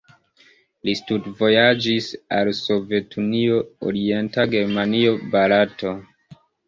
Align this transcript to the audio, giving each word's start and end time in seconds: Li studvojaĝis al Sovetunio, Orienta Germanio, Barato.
Li 0.87 0.93
studvojaĝis 1.01 2.07
al 2.37 2.51
Sovetunio, 2.61 3.59
Orienta 3.91 4.47
Germanio, 4.55 5.13
Barato. 5.37 5.93